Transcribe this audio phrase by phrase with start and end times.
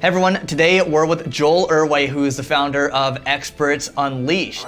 [0.00, 4.66] Hey everyone, today we're with Joel Erway, who is the founder of Experts Unleashed.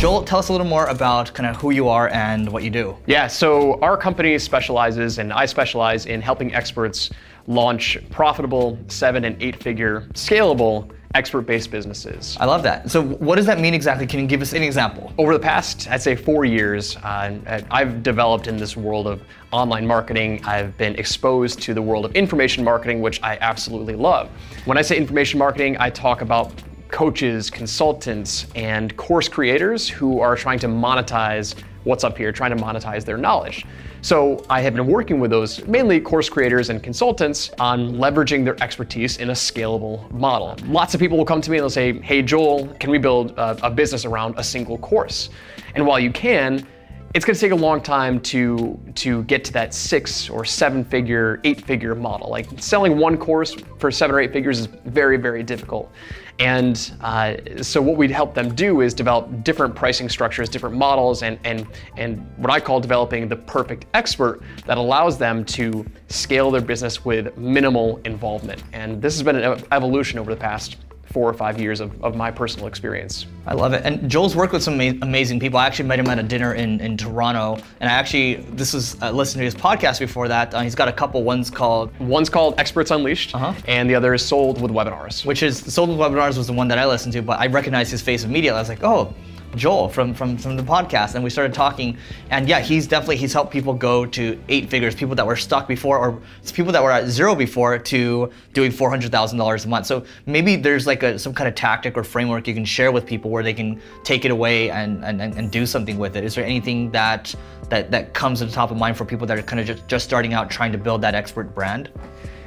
[0.00, 2.70] Joel, tell us a little more about kind of who you are and what you
[2.70, 2.96] do.
[3.06, 7.10] Yeah, so our company specializes, and I specialize in helping experts
[7.46, 12.36] launch profitable seven and eight figure scalable expert-based businesses.
[12.40, 12.90] I love that.
[12.90, 14.06] So what does that mean exactly?
[14.06, 15.12] Can you give us an example?
[15.16, 19.22] Over the past, I'd say four years, uh, I've developed in this world of
[19.52, 20.44] online marketing.
[20.44, 24.28] I've been exposed to the world of information marketing, which I absolutely love.
[24.64, 26.52] When I say information marketing, I talk about
[26.88, 32.62] coaches, consultants, and course creators who are trying to monetize what's up here, trying to
[32.62, 33.64] monetize their knowledge.
[34.00, 38.62] So I have been working with those mainly course creators and consultants on leveraging their
[38.62, 40.56] expertise in a scalable model.
[40.66, 43.30] Lots of people will come to me and they'll say, hey, Joel, can we build
[43.38, 45.30] a, a business around a single course?
[45.74, 46.66] And while you can,
[47.14, 50.84] it's going to take a long time to to get to that six or seven
[50.84, 52.28] figure, eight figure model.
[52.28, 55.92] Like selling one course for seven or eight figures is very, very difficult.
[56.40, 61.22] And uh, so what we'd help them do is develop different pricing structures, different models,
[61.22, 61.64] and, and,
[61.96, 67.04] and what I call developing the perfect expert that allows them to scale their business
[67.04, 68.64] with minimal involvement.
[68.72, 70.78] And this has been an evolution over the past
[71.14, 73.26] four or five years of, of my personal experience.
[73.46, 73.82] I love it.
[73.84, 75.60] And Joel's worked with some amazing people.
[75.60, 77.62] I actually met him at a dinner in, in Toronto.
[77.78, 80.52] And I actually, this was, uh, listened to his podcast before that.
[80.52, 81.22] Uh, he's got a couple.
[81.22, 81.96] One's called...
[82.00, 83.54] One's called Experts Unleashed, uh-huh.
[83.68, 85.24] and the other is Sold with Webinars.
[85.24, 87.92] Which is, Sold with Webinars was the one that I listened to, but I recognized
[87.92, 88.58] his face immediately.
[88.58, 89.14] I was like, oh,
[89.56, 91.96] Joel from, from, from the podcast and we started talking
[92.30, 95.68] and yeah, he's definitely, he's helped people go to eight figures, people that were stuck
[95.68, 96.20] before or
[96.52, 99.86] people that were at zero before to doing $400,000 a month.
[99.86, 103.06] So maybe there's like a, some kind of tactic or framework you can share with
[103.06, 106.24] people where they can take it away and, and, and do something with it.
[106.24, 107.34] Is there anything that,
[107.68, 109.86] that, that comes to the top of mind for people that are kind of just,
[109.88, 111.90] just starting out trying to build that expert brand?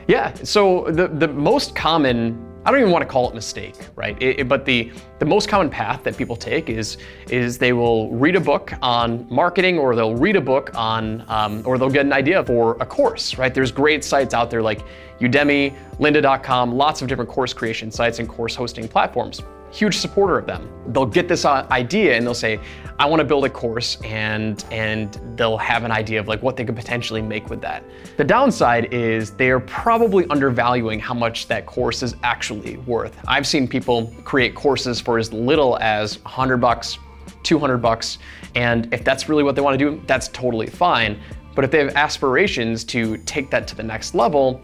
[0.07, 4.21] Yeah, so the, the most common I don't even want to call it mistake, right?
[4.21, 6.97] It, it, but the, the most common path that people take is,
[7.29, 11.63] is they will read a book on marketing or they'll read a book on, um,
[11.65, 13.53] or they'll get an idea for a course, right?
[13.53, 14.81] There's great sites out there like
[15.21, 19.41] Udemy, lynda.com, lots of different course creation sites and course hosting platforms
[19.71, 20.69] huge supporter of them.
[20.87, 22.59] They'll get this uh, idea and they'll say,
[22.99, 26.55] I want to build a course and and they'll have an idea of like what
[26.55, 27.83] they could potentially make with that.
[28.17, 33.15] The downside is they are probably undervaluing how much that course is actually worth.
[33.27, 36.97] I've seen people create courses for as little as 100 bucks,
[37.43, 38.17] 200 bucks,
[38.55, 41.19] and if that's really what they want to do, that's totally fine.
[41.53, 44.61] But if they have aspirations to take that to the next level,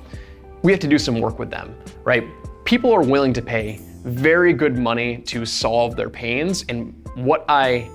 [0.63, 2.25] we have to do some work with them, right?
[2.65, 6.65] People are willing to pay very good money to solve their pains.
[6.69, 7.89] And what I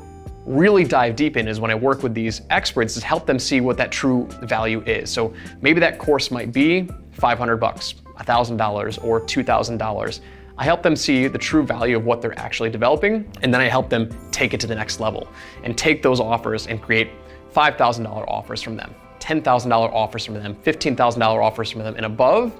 [0.46, 3.60] really dive deep in is when I work with these experts is help them see
[3.60, 5.10] what that true value is.
[5.10, 10.20] So maybe that course might be 500 bucks, $1,000 or $2,000.
[10.56, 13.66] I help them see the true value of what they're actually developing, and then I
[13.66, 15.28] help them take it to the next level
[15.62, 17.10] and take those offers and create
[17.54, 22.58] $5,000 offers from them, $10,000 offers from them, $15,000 offers from them and above.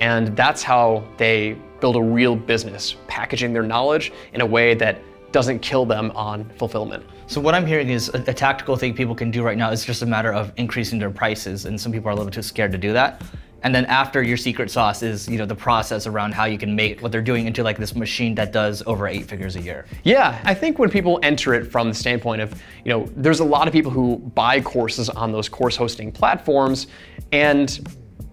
[0.00, 4.98] And that's how they build a real business, packaging their knowledge in a way that
[5.32, 7.04] doesn't kill them on fulfillment.
[7.26, 9.84] So what I'm hearing is a, a, tactical thing people can do right now is
[9.84, 12.72] just a matter of increasing their prices, and some people are a little too scared
[12.72, 13.22] to do that.
[13.62, 16.74] And then after your secret sauce is, you know, the process around how you can
[16.74, 19.86] make what they're doing into like this machine that does over eight figures a year.
[20.02, 23.44] Yeah, I think when people enter it from the standpoint of, you know, there's a
[23.44, 26.86] lot of people who buy courses on those course hosting platforms,
[27.32, 27.86] and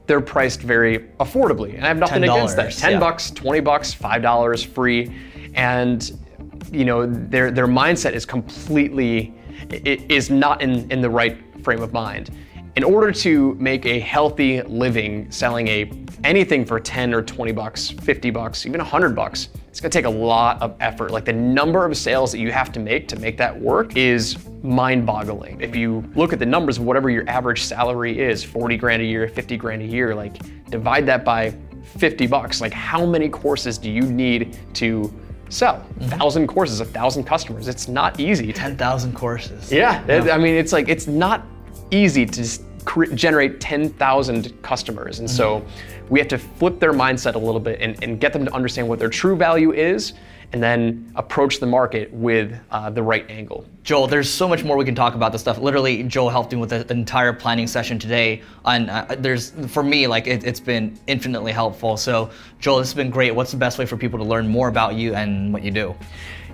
[0.08, 1.76] they're priced very affordably.
[1.76, 2.74] And I have nothing against that.
[2.74, 3.00] 10 yeah.
[3.00, 5.14] bucks, 20 bucks, $5 free.
[5.54, 6.18] And
[6.72, 9.34] you know, their their mindset is completely
[9.70, 12.32] it is not in, in the right frame of mind.
[12.76, 15.92] In order to make a healthy living selling a
[16.24, 20.10] anything for 10 or 20 bucks, 50 bucks, even 100 bucks, it's gonna take a
[20.10, 21.12] lot of effort.
[21.12, 24.36] Like the number of sales that you have to make to make that work is
[24.64, 25.62] mind boggling.
[25.62, 29.06] If you look at the numbers of whatever your average salary is, 40 grand a
[29.06, 30.40] year, 50 grand a year, like
[30.72, 31.54] divide that by
[32.00, 32.60] 50 bucks.
[32.60, 35.14] Like how many courses do you need to
[35.50, 35.76] sell?
[35.76, 36.06] Mm-hmm.
[36.06, 37.68] A thousand courses, a thousand customers.
[37.68, 38.52] It's not easy.
[38.52, 39.72] 10,000 courses.
[39.72, 40.34] Yeah, yeah.
[40.34, 41.46] I mean, it's like, it's not
[41.92, 42.64] easy to just
[43.14, 45.20] generate 10,000 customers.
[45.20, 45.38] And mm-hmm.
[45.38, 45.66] so
[46.10, 48.88] we have to flip their mindset a little bit and, and, get them to understand
[48.88, 50.14] what their true value is
[50.54, 53.66] and then approach the market with uh, the right angle.
[53.84, 55.58] Joel, there's so much more we can talk about this stuff.
[55.58, 58.42] Literally, Joel helped me with the entire planning session today.
[58.64, 61.98] And uh, there's, for me, like it, it's been infinitely helpful.
[61.98, 62.30] So,
[62.60, 63.36] Joel, this has been great.
[63.36, 65.96] What's the best way for people to learn more about you and what you do?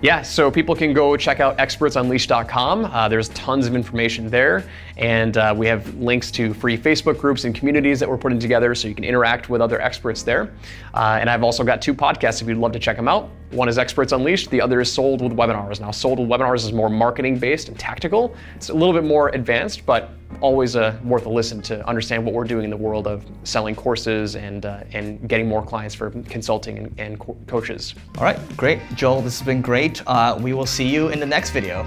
[0.04, 2.84] Yeah, so people can go check out expertsunleashed.com.
[2.84, 4.66] Uh, there's tons of information there,
[4.98, 8.76] and uh, we have links to free Facebook groups and communities that we're putting together
[8.76, 10.54] so you can interact with other experts there.
[10.94, 13.30] Uh, and I've also got two podcasts if you'd love to check them out.
[13.52, 15.80] One is Experts Unleashed, the other is Sold with Webinars.
[15.80, 18.36] Now, Sold with Webinars is more marketing based and tactical.
[18.58, 20.10] It's a little bit more advanced, but
[20.44, 23.74] always uh, worth a listen to understand what we're doing in the world of selling
[23.74, 27.96] courses and uh, and getting more clients for consulting and, and co- coaches.
[28.18, 28.80] All right, great.
[28.94, 30.04] Joel, this has been great.
[30.06, 31.84] Uh, we will see you in the next video.